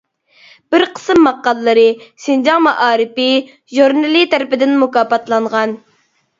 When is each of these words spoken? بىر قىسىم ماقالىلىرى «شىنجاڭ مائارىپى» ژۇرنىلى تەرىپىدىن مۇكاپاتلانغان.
بىر 0.75 0.85
قىسىم 0.99 1.19
ماقالىلىرى 1.27 1.83
«شىنجاڭ 2.25 2.65
مائارىپى» 2.69 3.29
ژۇرنىلى 3.77 4.27
تەرىپىدىن 4.35 4.77
مۇكاپاتلانغان. 4.83 5.81